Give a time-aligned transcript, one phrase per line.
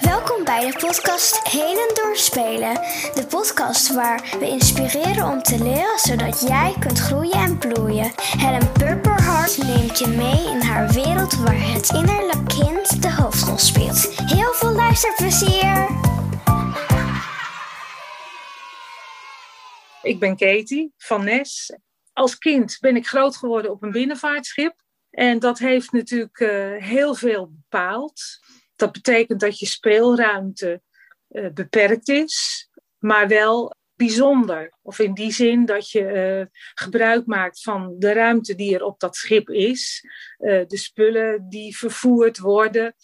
[0.00, 2.74] Welkom bij de podcast Heden Doorspelen.
[3.14, 8.12] De podcast waar we inspireren om te leren zodat jij kunt groeien en bloeien.
[8.16, 14.20] Helen Purperhart neemt je mee in haar wereld waar het innerlijk kind de hoofdrol speelt.
[14.20, 15.88] Heel veel luisterplezier!
[20.02, 21.78] Ik ben Katie van Nes.
[22.12, 24.74] Als kind ben ik groot geworden op een binnenvaartschip.
[25.10, 28.42] En dat heeft natuurlijk uh, heel veel bepaald.
[28.76, 30.82] Dat betekent dat je speelruimte
[31.30, 34.72] uh, beperkt is, maar wel bijzonder.
[34.82, 39.00] Of in die zin dat je uh, gebruik maakt van de ruimte die er op
[39.00, 40.04] dat schip is,
[40.38, 42.94] de spullen die vervoerd worden.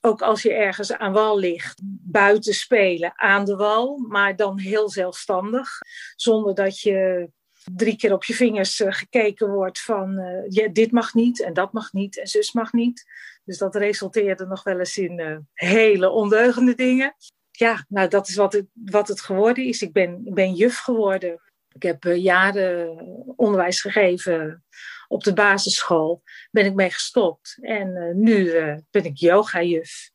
[0.00, 4.90] Ook als je ergens aan wal ligt, buiten spelen, aan de wal, maar dan heel
[4.90, 5.68] zelfstandig,
[6.16, 7.30] zonder dat je
[7.76, 11.52] drie keer op je vingers uh, gekeken wordt van uh, ja, dit mag niet en
[11.52, 13.04] dat mag niet en zus mag niet.
[13.44, 17.14] Dus dat resulteerde nog wel eens in uh, hele ondeugende dingen.
[17.50, 19.82] Ja, nou dat is wat het, wat het geworden is.
[19.82, 21.40] Ik ben, ik ben juf geworden.
[21.74, 22.98] Ik heb jaren
[23.36, 24.64] onderwijs gegeven
[25.08, 26.22] op de basisschool.
[26.50, 27.58] Ben ik mee gestopt.
[27.60, 28.52] En nu
[28.90, 30.10] ben ik yoga-juf.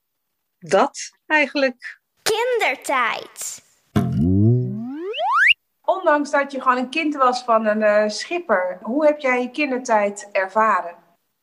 [0.60, 2.00] Dat eigenlijk.
[2.22, 3.62] Kindertijd
[6.04, 9.50] ondanks dat je gewoon een kind was van een uh, schipper, hoe heb jij je
[9.50, 10.95] kindertijd ervaren?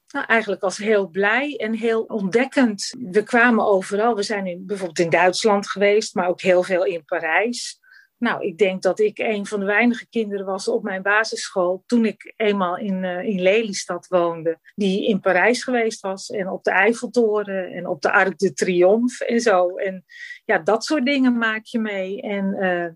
[0.08, 2.94] Nou, eigenlijk als heel blij en heel ontdekkend.
[2.98, 4.14] We kwamen overal.
[4.14, 7.78] We zijn bijvoorbeeld in Duitsland geweest, maar ook heel veel in Parijs.
[8.19, 11.83] Nou, ik denk dat ik een van de weinige kinderen was op mijn basisschool.
[11.86, 14.58] toen ik eenmaal in, uh, in Lelystad woonde.
[14.74, 16.30] die in Parijs geweest was.
[16.30, 19.77] en op de Eiffeltoren en op de Arc de Triomphe en zo.
[19.77, 20.05] En
[20.45, 22.20] ja, dat soort dingen maak je mee.
[22.22, 22.56] En.
[22.58, 22.86] Uh,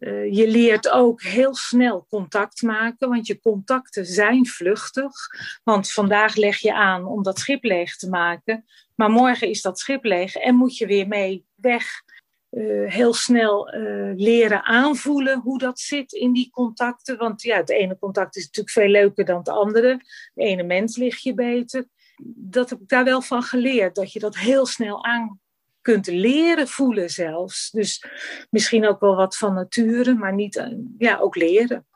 [0.00, 5.12] uh, je leert ook heel snel contact maken, want je contacten zijn vluchtig.
[5.62, 9.78] Want vandaag leg je aan om dat schip leeg te maken, maar morgen is dat
[9.78, 11.86] schip leeg en moet je weer mee weg.
[12.50, 17.18] Uh, heel snel uh, leren aanvoelen hoe dat zit in die contacten.
[17.18, 20.00] Want ja, het ene contact is natuurlijk veel leuker dan het andere.
[20.34, 21.86] De ene mens ligt je beter.
[22.36, 25.40] Dat heb ik daar wel van geleerd, dat je dat heel snel aan
[25.84, 27.70] kunt leren voelen zelfs.
[27.70, 28.04] Dus
[28.50, 30.66] misschien ook wel wat van nature, maar niet, eh,
[30.98, 31.86] ja, ook leren.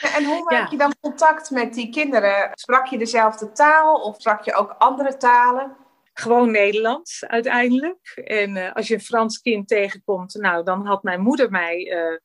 [0.00, 2.50] En hoe maak je dan contact met die kinderen?
[2.52, 5.76] Sprak je dezelfde taal of sprak je ook andere talen?
[6.12, 8.22] Gewoon Nederlands uiteindelijk.
[8.24, 12.18] En uh, als je een Frans kind tegenkomt, nou, dan had mijn moeder mij uh,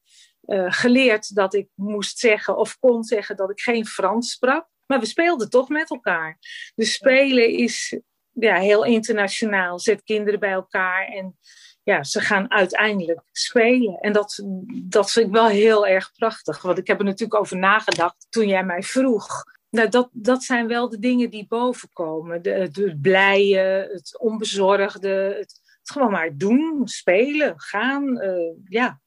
[0.59, 4.67] uh, geleerd dat ik moest zeggen of kon zeggen dat ik geen Frans sprak.
[4.85, 6.37] Maar we speelden toch met elkaar.
[6.75, 7.99] Dus spelen is
[8.39, 9.79] ja, heel internationaal.
[9.79, 11.37] Zet kinderen bij elkaar en
[11.83, 13.97] ja, ze gaan uiteindelijk spelen.
[13.99, 14.43] En dat,
[14.83, 16.61] dat vind ik wel heel erg prachtig.
[16.61, 19.43] Want ik heb er natuurlijk over nagedacht toen jij mij vroeg.
[19.69, 22.41] Nou, dat, dat zijn wel de dingen die bovenkomen.
[22.41, 28.23] De, het, het blije, het onbezorgde, het, gewoon maar doen, spelen, gaan.
[28.23, 29.01] Uh, ja,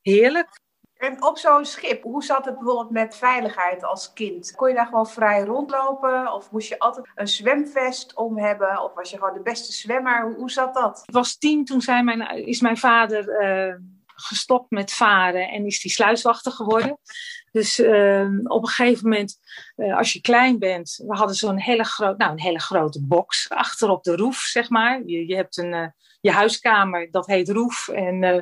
[0.00, 0.60] heerlijk.
[0.98, 4.52] En op zo'n schip, hoe zat het bijvoorbeeld met veiligheid als kind?
[4.56, 6.32] Kon je daar gewoon vrij rondlopen?
[6.32, 8.82] Of moest je altijd een zwemvest om hebben?
[8.82, 10.34] Of was je gewoon de beste zwemmer?
[10.36, 11.02] Hoe, zat dat?
[11.06, 13.74] Ik was tien, toen zei mijn, is mijn vader uh,
[14.06, 16.98] gestopt met varen en is die sluiswachter geworden.
[17.52, 19.38] Dus uh, op een gegeven moment,
[19.76, 23.48] uh, als je klein bent, we hadden zo'n hele, groot, nou, een hele grote box
[23.48, 25.02] achter op de roef, zeg maar.
[25.04, 27.88] Je, je hebt een je huiskamer, dat heet Roef.
[27.88, 28.38] En uh,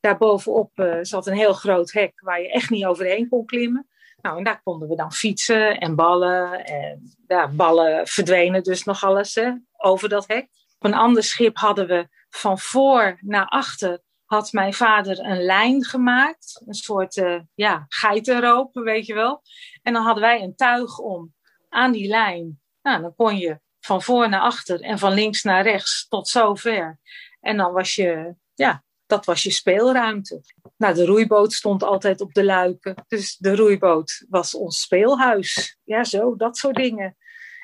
[0.00, 3.88] daarbovenop zat een heel groot hek waar je echt niet overheen kon klimmen.
[4.22, 6.64] Nou, en daar konden we dan fietsen en ballen.
[6.64, 10.48] En ja, ballen verdwenen dus nog alles hè, over dat hek.
[10.78, 15.84] Op een ander schip hadden we van voor naar achter had mijn vader een lijn
[15.84, 16.62] gemaakt.
[16.66, 19.42] Een soort uh, ja, geitenroop, weet je wel.
[19.82, 21.34] En dan hadden wij een tuig om
[21.68, 22.60] aan die lijn.
[22.82, 26.98] Nou, dan kon je van voor naar achter en van links naar rechts tot zover.
[27.40, 30.42] En dan was je, ja, dat was je speelruimte.
[30.76, 32.94] Nou, de roeiboot stond altijd op de luiken.
[33.08, 35.78] Dus de roeiboot was ons speelhuis.
[35.84, 37.16] Ja, zo, dat soort dingen.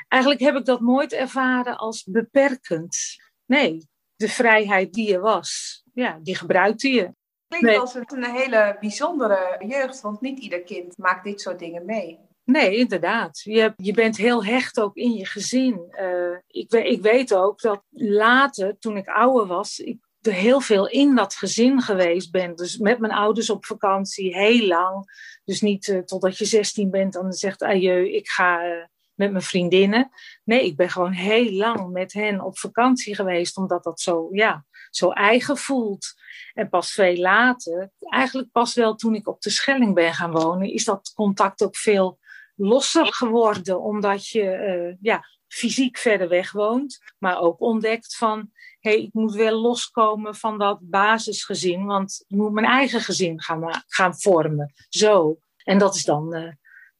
[0.08, 2.96] Eigenlijk heb ik dat nooit ervaren als beperkend.
[3.44, 7.14] Nee, de vrijheid die er was, ja, die gebruikte je.
[7.48, 7.78] Klinkt nee.
[7.78, 12.18] als een hele bijzondere jeugd, want niet ieder kind maakt dit soort dingen mee.
[12.44, 13.40] Nee, inderdaad.
[13.42, 15.94] Je, je bent heel hecht ook in je gezin.
[16.00, 20.88] Uh, ik, ik weet ook dat later, toen ik ouder was, ik er heel veel
[20.88, 22.56] in dat gezin geweest ben.
[22.56, 25.04] Dus met mijn ouders op vakantie, heel lang.
[25.44, 28.84] Dus niet uh, totdat je 16 bent en dan zegt, adieu, ik ga uh,
[29.14, 30.10] met mijn vriendinnen.
[30.44, 34.64] Nee, ik ben gewoon heel lang met hen op vakantie geweest, omdat dat zo, ja,
[34.90, 36.14] zo eigen voelt.
[36.54, 40.72] En pas veel later, eigenlijk pas wel toen ik op de Schelling ben gaan wonen,
[40.72, 42.18] is dat contact ook veel
[42.56, 48.50] losser geworden, omdat je uh, ja, fysiek verder weg woont, maar ook ontdekt van
[48.80, 53.84] hey, ik moet wel loskomen van dat basisgezin, want ik moet mijn eigen gezin gaan,
[53.86, 54.72] gaan vormen.
[54.88, 55.38] Zo.
[55.64, 56.52] En dat is dan, uh,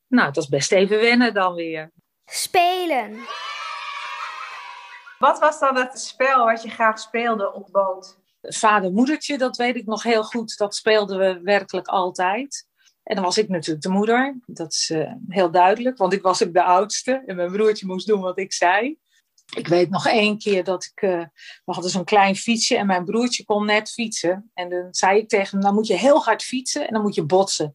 [0.07, 1.91] nou, dat is best even wennen dan weer.
[2.25, 3.27] Spelen.
[5.19, 8.19] Wat was dan het spel wat je graag speelde op boot?
[8.43, 10.57] Vader-moedertje, dat weet ik nog heel goed.
[10.57, 12.67] Dat speelden we werkelijk altijd.
[13.03, 14.39] En dan was ik natuurlijk de moeder.
[14.47, 17.23] Dat is uh, heel duidelijk, want ik was ook de oudste.
[17.27, 18.99] En mijn broertje moest doen wat ik zei.
[19.57, 21.03] Ik weet nog één keer dat ik.
[21.03, 21.25] Uh,
[21.65, 24.51] we hadden zo'n klein fietsje en mijn broertje kon net fietsen.
[24.55, 27.15] En dan zei ik tegen hem: dan moet je heel hard fietsen en dan moet
[27.15, 27.75] je botsen.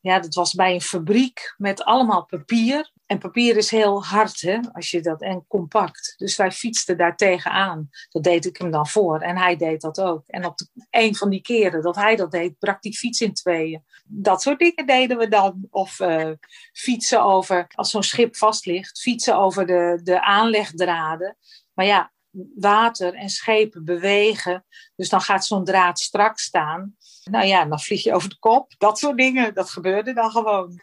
[0.00, 2.92] Ja, dat was bij een fabriek met allemaal papier.
[3.10, 6.14] En papier is heel hard, hè, als je dat, en compact.
[6.16, 7.90] Dus wij fietsten daar tegenaan.
[8.08, 9.20] Dat deed ik hem dan voor.
[9.20, 10.22] En hij deed dat ook.
[10.26, 13.34] En op de, een van die keren dat hij dat deed, brak die fiets in
[13.34, 13.84] tweeën.
[14.04, 15.66] Dat soort dingen deden we dan.
[15.70, 16.30] Of uh,
[16.72, 21.36] fietsen over, als zo'n schip vast ligt, fietsen over de, de aanlegdraden.
[21.74, 22.12] Maar ja,
[22.54, 24.64] water en schepen bewegen.
[24.96, 26.96] Dus dan gaat zo'n draad strak staan.
[27.24, 28.74] Nou ja, dan vlieg je over de kop.
[28.78, 30.80] Dat soort dingen, dat gebeurde dan gewoon.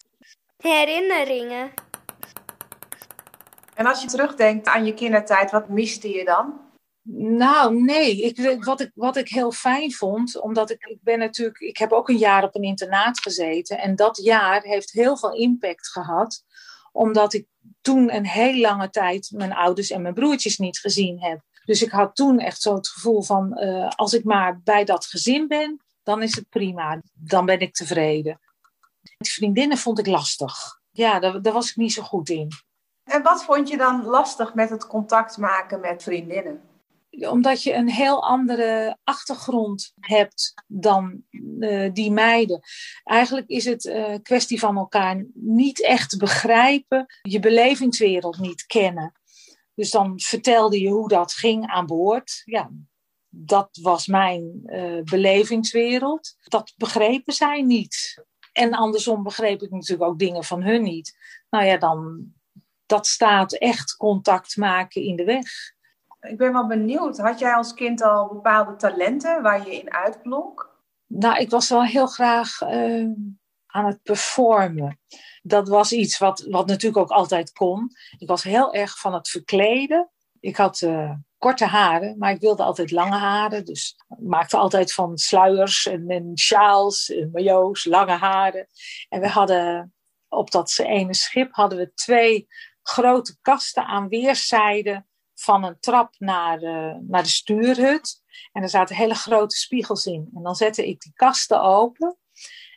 [0.57, 1.71] Herinneringen.
[3.77, 6.59] En als je terugdenkt aan je kindertijd, wat miste je dan?
[7.37, 8.21] Nou, nee.
[8.21, 11.91] Ik, wat, ik, wat ik heel fijn vond, omdat ik, ik ben natuurlijk, ik heb
[11.91, 13.79] ook een jaar op een internaat gezeten.
[13.79, 16.43] En dat jaar heeft heel veel impact gehad,
[16.91, 17.47] omdat ik
[17.81, 21.41] toen een heel lange tijd mijn ouders en mijn broertjes niet gezien heb.
[21.65, 25.05] Dus ik had toen echt zo het gevoel van, uh, als ik maar bij dat
[25.05, 27.01] gezin ben, dan is het prima.
[27.13, 28.39] Dan ben ik tevreden.
[29.17, 30.79] Vriendinnen vond ik lastig.
[30.91, 32.51] Ja, daar was ik niet zo goed in.
[33.07, 36.61] En wat vond je dan lastig met het contact maken met vriendinnen?
[37.09, 42.59] Omdat je een heel andere achtergrond hebt dan uh, die meiden.
[43.03, 49.11] Eigenlijk is het uh, kwestie van elkaar niet echt begrijpen, je belevingswereld niet kennen.
[49.73, 52.41] Dus dan vertelde je hoe dat ging aan boord.
[52.45, 52.69] Ja,
[53.29, 56.35] dat was mijn uh, belevingswereld.
[56.43, 58.23] Dat begrepen zij niet.
[58.53, 61.17] En andersom begreep ik natuurlijk ook dingen van hun niet.
[61.49, 62.31] Nou ja, dan
[62.87, 65.45] dat staat echt contact maken in de weg.
[66.19, 67.17] Ik ben wel benieuwd.
[67.17, 70.75] Had jij als kind al bepaalde talenten waar je in uitblonk?
[71.07, 73.09] Nou, ik was wel heel graag uh,
[73.65, 74.99] aan het performen.
[75.41, 77.91] Dat was iets wat, wat natuurlijk ook altijd kon.
[78.17, 80.09] Ik was heel erg van het verkleden.
[80.39, 83.65] Ik had uh, korte haren, maar ik wilde altijd lange haren.
[83.65, 88.67] Dus ik maakte altijd van sluiers en, en sjaals en majo's, lange haren.
[89.09, 89.93] En we hadden
[90.29, 92.47] op dat ene schip hadden we twee
[92.87, 98.21] grote kasten aan weerszijden van een trap naar de, naar de stuurhut.
[98.51, 100.29] En er zaten hele grote spiegels in.
[100.35, 102.17] En dan zette ik die kasten open.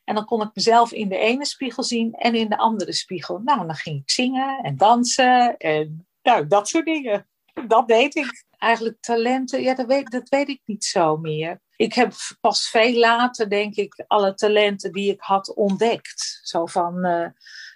[0.05, 3.39] En dan kon ik mezelf in de ene spiegel zien en in de andere spiegel.
[3.39, 7.29] Nou, dan ging ik zingen en dansen en nou, dat soort dingen.
[7.69, 8.45] Dat deed ik.
[8.59, 11.61] Eigenlijk talenten, ja, dat weet, dat weet ik niet zo meer.
[11.77, 16.41] Ik heb pas veel later, denk ik, alle talenten die ik had ontdekt.
[16.43, 17.27] Zo van, uh,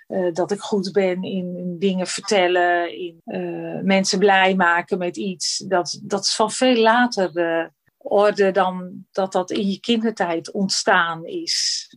[0.09, 5.17] uh, dat ik goed ben in, in dingen vertellen, in uh, mensen blij maken met
[5.17, 5.59] iets.
[5.69, 7.67] Dat, dat is van veel later uh,
[7.97, 11.89] orde dan dat dat in je kindertijd ontstaan is.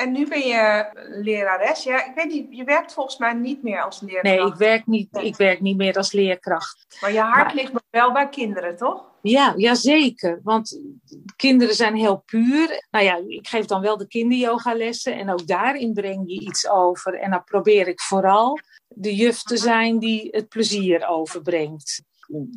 [0.00, 0.90] En nu ben je
[1.22, 1.82] lerares.
[1.82, 4.36] Ja, ik weet niet, je werkt volgens mij niet meer als leerkracht.
[4.36, 6.98] Nee, ik werk niet, ik werk niet meer als leerkracht.
[7.00, 9.04] Maar je hart maar, ligt wel bij kinderen, toch?
[9.22, 10.40] Ja, ja, zeker.
[10.42, 10.80] Want
[11.36, 12.86] kinderen zijn heel puur.
[12.90, 17.14] Nou ja, ik geef dan wel de kinderyogalessen en ook daarin breng je iets over.
[17.14, 18.58] En dan probeer ik vooral
[18.88, 22.02] de juf te zijn die het plezier overbrengt.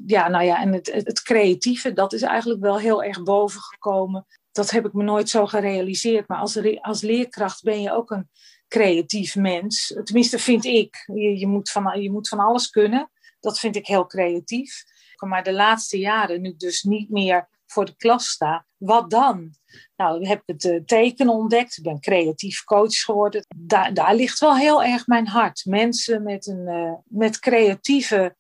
[0.06, 4.26] Ja, nou ja, en het, het creatieve, dat is eigenlijk wel heel erg bovengekomen.
[4.54, 6.28] Dat heb ik me nooit zo gerealiseerd.
[6.28, 8.30] Maar als, als leerkracht ben je ook een
[8.68, 10.00] creatief mens.
[10.04, 11.04] Tenminste, vind ik.
[11.14, 13.12] Je, je, moet van, je moet van alles kunnen.
[13.40, 14.84] Dat vind ik heel creatief.
[15.26, 19.54] Maar de laatste jaren, nu dus niet meer voor de klas sta, wat dan?
[19.96, 21.78] Nou, ik heb het uh, tekenen ontdekt.
[21.78, 23.46] Ik ben creatief coach geworden.
[23.56, 25.66] Daar, daar ligt wel heel erg mijn hart.
[25.66, 28.36] Mensen met, een, uh, met creatieve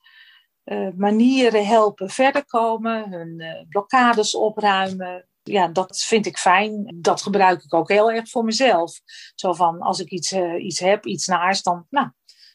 [0.65, 3.11] uh, manieren helpen verder komen.
[3.11, 5.27] Hun blokkades opruimen.
[5.43, 6.95] Ja, dat vind ik fijn.
[6.95, 8.99] Dat gebruik ik ook heel erg voor mezelf.
[9.35, 12.09] Zo van, als ik iets, iets heb, iets naars, dan nou,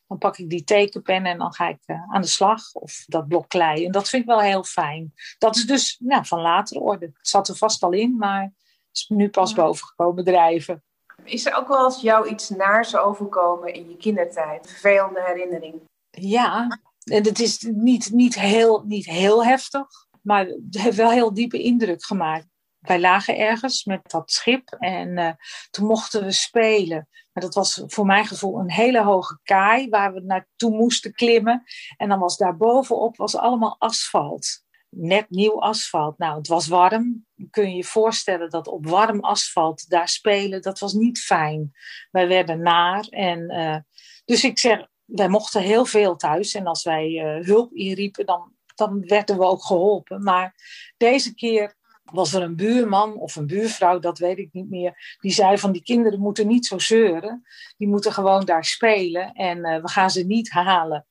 [0.08, 2.72] dan pak ik die tekenpen en dan ga ik uh, aan de slag.
[2.72, 3.84] Of dat blok klei.
[3.84, 5.12] En dat vind ik wel heel fijn.
[5.38, 7.06] Dat is dus nou, van latere orde.
[7.06, 8.52] Het zat er vast al in, maar
[8.92, 10.82] is nu pas bovengekomen drijven.
[11.24, 14.70] Is er ook wel eens jou iets naars overkomen in je kindertijd?
[14.70, 15.80] Vervelende herinnering?
[16.10, 19.86] Ja, en het is niet, niet, heel, niet heel heftig.
[20.22, 22.46] Maar het heeft wel heel diepe indruk gemaakt.
[22.88, 25.38] Wij lagen ergens met dat schip en
[25.70, 27.08] toen mochten we spelen.
[27.32, 31.62] Maar dat was voor mijn gevoel een hele hoge kaai waar we naartoe moesten klimmen.
[31.96, 36.18] En dan was daar bovenop was allemaal asfalt net nieuw asfalt.
[36.18, 37.26] Nou, het was warm.
[37.50, 41.72] Kun je je voorstellen dat op warm asfalt daar spelen, dat was niet fijn.
[42.10, 43.06] Wij werden naar.
[43.10, 43.76] En, uh,
[44.24, 46.54] dus ik zeg, wij mochten heel veel thuis.
[46.54, 50.22] En als wij uh, hulp inriepen, dan, dan werden we ook geholpen.
[50.22, 50.54] Maar
[50.96, 51.76] deze keer
[52.12, 55.16] was er een buurman of een buurvrouw, dat weet ik niet meer.
[55.20, 57.42] Die zei van die kinderen moeten niet zo zeuren.
[57.76, 61.06] Die moeten gewoon daar spelen en uh, we gaan ze niet halen.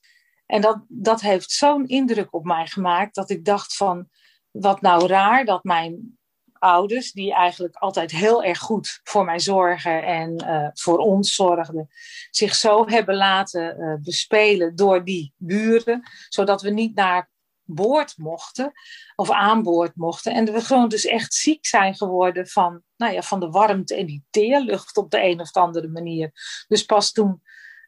[0.45, 4.07] En dat, dat heeft zo'n indruk op mij gemaakt dat ik dacht van,
[4.51, 6.17] wat nou raar dat mijn
[6.59, 11.87] ouders, die eigenlijk altijd heel erg goed voor mij zorgen en uh, voor ons zorgden,
[12.31, 17.29] zich zo hebben laten uh, bespelen door die buren, zodat we niet naar
[17.67, 18.71] boord mochten
[19.15, 20.33] of aan boord mochten.
[20.33, 24.05] En we gewoon dus echt ziek zijn geworden van, nou ja, van de warmte en
[24.05, 26.31] die teerlucht op de een of andere manier.
[26.67, 27.41] Dus pas toen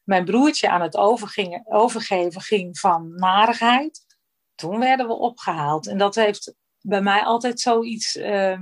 [0.04, 0.98] mijn broertje aan het
[1.66, 4.06] overgeven ging van narigheid,
[4.56, 5.88] toen werden we opgehaald.
[5.88, 8.60] En dat heeft bij mij altijd zoiets uh,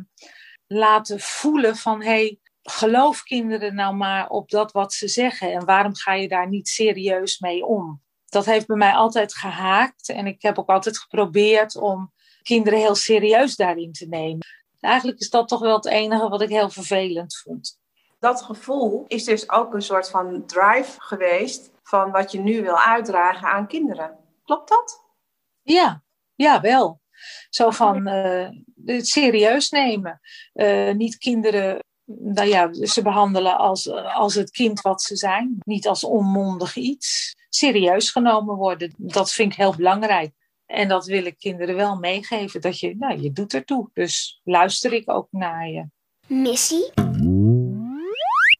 [0.68, 5.96] laten voelen van hey, geloof kinderen nou maar op dat wat ze zeggen en waarom
[5.96, 8.02] ga je daar niet serieus mee om?
[8.30, 12.96] Dat heeft bij mij altijd gehaakt en ik heb ook altijd geprobeerd om kinderen heel
[12.96, 14.48] serieus daarin te nemen.
[14.80, 17.78] Eigenlijk is dat toch wel het enige wat ik heel vervelend vond
[18.20, 22.80] dat gevoel is dus ook een soort van drive geweest van wat je nu wil
[22.80, 24.18] uitdragen aan kinderen.
[24.44, 25.04] Klopt dat?
[25.62, 26.04] Ja,
[26.36, 27.02] ja wel.
[27.50, 28.50] Zo van uh,
[28.86, 30.20] het serieus nemen.
[30.54, 35.58] Uh, niet kinderen, nou ja, ze behandelen als, als het kind wat ze zijn.
[35.60, 37.36] Niet als onmondig iets.
[37.50, 38.94] Serieus genomen worden.
[38.98, 40.32] Dat vind ik heel belangrijk.
[40.66, 42.62] En dat wil ik kinderen wel meegeven.
[42.62, 43.90] Dat je, nou, je doet ertoe.
[43.94, 45.86] Dus luister ik ook naar je.
[46.28, 46.92] Missie?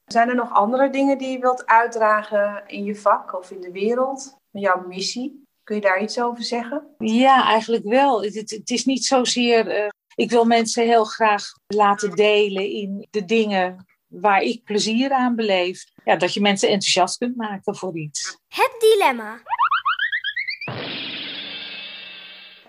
[0.06, 3.72] Zijn er nog andere dingen die je wilt uitdragen in je vak of in de
[3.72, 4.38] wereld?
[4.52, 5.46] Jouw missie?
[5.64, 6.96] Kun je daar iets over zeggen?
[6.98, 8.24] Ja, eigenlijk wel.
[8.24, 9.84] Het, het is niet zozeer.
[9.84, 15.36] Uh, ik wil mensen heel graag laten delen in de dingen waar ik plezier aan
[15.36, 15.86] beleef.
[16.04, 18.40] Ja, dat je mensen enthousiast kunt maken voor iets.
[18.48, 19.42] Het dilemma.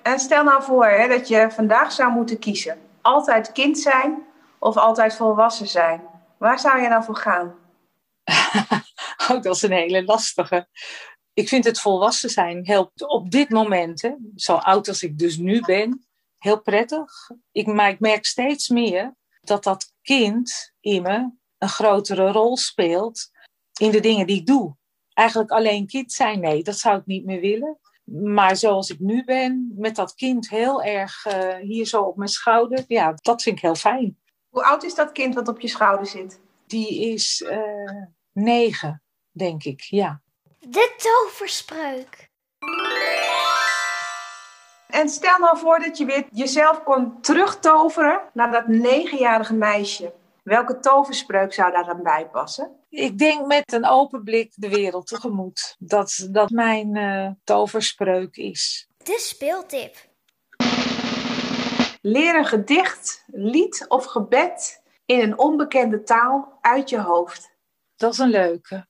[0.02, 4.26] En stel nou voor hè, dat je vandaag zou moeten kiezen: altijd kind zijn
[4.59, 6.02] of altijd volwassen zijn.
[6.38, 7.54] Waar zou je nou voor gaan?
[9.28, 10.68] oh, dat is een hele lastige.
[11.35, 15.37] Ik vind het volwassen zijn helpt op dit moment, hè, zo oud als ik dus
[15.37, 16.07] nu ben,
[16.38, 17.30] heel prettig.
[17.52, 23.31] Ik, maar ik merk steeds meer dat dat kind in me een grotere rol speelt
[23.81, 24.77] in de dingen die ik doe.
[25.12, 27.79] Eigenlijk alleen kind zijn, nee, dat zou ik niet meer willen.
[28.35, 32.29] Maar zoals ik nu ben, met dat kind heel erg uh, hier zo op mijn
[32.29, 34.19] schouder, ja, dat vind ik heel fijn.
[34.49, 36.41] Hoe oud is dat kind wat op je schouder zit?
[36.67, 40.23] Die is uh, negen, denk ik, ja.
[40.59, 42.31] De toverspreuk.
[44.88, 50.12] En stel nou voor dat je weer jezelf kon terugtoveren naar dat negenjarige meisje.
[50.42, 52.76] Welke toverspreuk zou daar dan bij passen?
[52.88, 55.76] Ik denk met een open blik de wereld tegemoet.
[55.78, 58.88] Dat dat mijn uh, toverspreuk is.
[58.97, 59.97] De speeltip.
[62.00, 67.57] Leer een gedicht, lied of gebed in een onbekende taal uit je hoofd.
[67.97, 68.87] Dat is een leuke.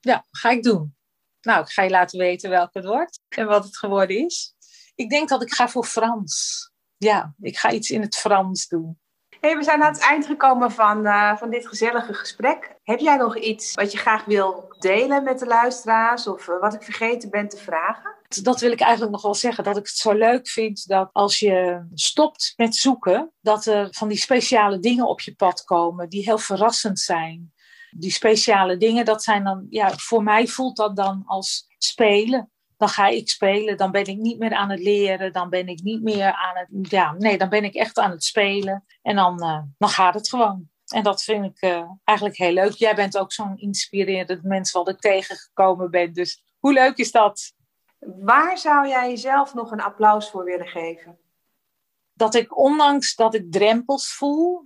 [0.00, 0.96] Ja, ga ik doen.
[1.40, 4.54] Nou, ik ga je laten weten welke het wordt en wat het geworden is.
[5.00, 6.70] Ik denk dat ik ga voor Frans.
[6.96, 8.98] Ja, ik ga iets in het Frans doen.
[9.40, 12.76] Hey, we zijn aan het eind gekomen van, uh, van dit gezellige gesprek.
[12.82, 16.74] Heb jij nog iets wat je graag wil delen met de luisteraars of uh, wat
[16.74, 18.14] ik vergeten ben te vragen?
[18.42, 21.38] Dat wil ik eigenlijk nog wel zeggen, dat ik het zo leuk vind dat als
[21.38, 26.24] je stopt met zoeken, dat er van die speciale dingen op je pad komen die
[26.24, 27.52] heel verrassend zijn.
[27.90, 32.88] Die speciale dingen, dat zijn dan, ja, voor mij voelt dat dan als spelen dan
[32.88, 33.76] ga ik spelen.
[33.76, 35.32] Dan ben ik niet meer aan het leren.
[35.32, 36.90] Dan ben ik niet meer aan het.
[36.90, 38.84] Ja, nee, dan ben ik echt aan het spelen.
[39.02, 40.68] En dan, uh, dan gaat het gewoon.
[40.86, 42.72] En dat vind ik uh, eigenlijk heel leuk.
[42.72, 46.12] Jij bent ook zo'n inspirerend mens wat ik tegengekomen ben.
[46.12, 47.52] Dus hoe leuk is dat?
[47.98, 51.18] Waar zou jij jezelf nog een applaus voor willen geven?
[52.12, 54.62] Dat ik, ondanks dat ik drempels voel,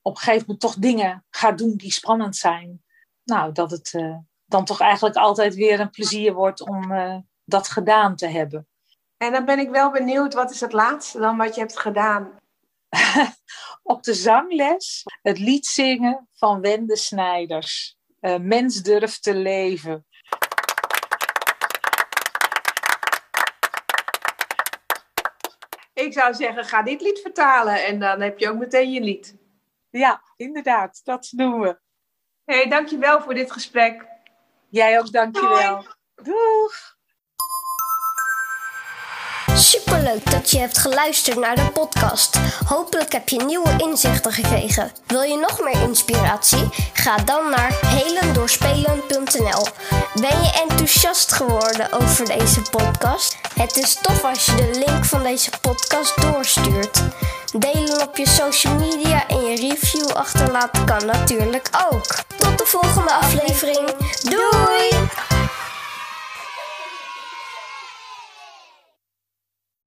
[0.00, 2.82] op een gegeven moment toch dingen ga doen die spannend zijn.
[3.24, 6.92] Nou, dat het uh, dan toch eigenlijk altijd weer een plezier wordt om
[7.52, 8.66] dat gedaan te hebben.
[9.16, 12.38] En dan ben ik wel benieuwd, wat is het laatste dan wat je hebt gedaan?
[13.82, 17.96] Op de zangles het lied zingen van Wende Snijders.
[18.20, 20.06] Uh, Mens durft te leven.
[25.94, 29.36] Ik zou zeggen, ga dit lied vertalen en dan heb je ook meteen je lied.
[29.90, 31.00] Ja, inderdaad.
[31.04, 31.80] Dat doen we.
[32.44, 34.06] Hé, hey, dankjewel voor dit gesprek.
[34.68, 35.86] Jij ook, dankjewel.
[36.14, 36.96] Doeg!
[39.62, 42.38] Superleuk dat je hebt geluisterd naar de podcast.
[42.66, 44.92] Hopelijk heb je nieuwe inzichten gekregen.
[45.06, 46.68] Wil je nog meer inspiratie?
[46.92, 49.66] Ga dan naar helendoorspelen.nl.
[50.14, 53.36] Ben je enthousiast geworden over deze podcast?
[53.54, 57.02] Het is tof als je de link van deze podcast doorstuurt.
[57.58, 62.24] Delen op je social media en je review achterlaten kan natuurlijk ook.
[62.36, 63.90] Tot de volgende aflevering.